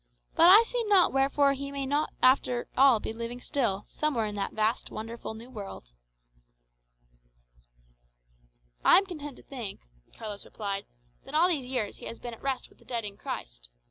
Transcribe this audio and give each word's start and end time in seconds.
But 0.33 0.47
I 0.49 0.63
see 0.63 0.83
not 0.85 1.13
wherefore 1.13 1.53
he 1.53 1.71
may 1.71 1.85
not 1.85 2.11
after 2.23 2.67
all 2.75 2.99
be 2.99 3.13
living 3.13 3.39
still, 3.39 3.85
somewhere 3.87 4.25
in 4.25 4.33
that 4.33 4.53
vast 4.53 4.89
wonderful 4.89 5.35
New 5.35 5.51
World." 5.51 5.91
"I 8.83 8.97
am 8.97 9.05
content 9.05 9.37
to 9.37 9.43
think," 9.43 9.81
Carlos 10.17 10.43
replied, 10.43 10.85
"that 11.25 11.35
all 11.35 11.47
these 11.49 11.67
years 11.67 11.97
he 11.97 12.05
has 12.07 12.17
been 12.17 12.33
at 12.33 12.41
rest 12.41 12.67
with 12.67 12.79
the 12.79 12.83
dead 12.85 13.05
in 13.05 13.15
Christ. 13.15 13.69